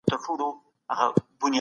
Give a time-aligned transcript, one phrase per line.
[0.09, 1.47] ماشین لرو.